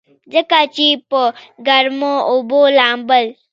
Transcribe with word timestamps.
ځکه 0.33 0.59
چې 0.75 0.87
پۀ 1.09 1.23
ګرمو 1.67 2.13
اوبو 2.31 2.61
لامبل 2.77 3.25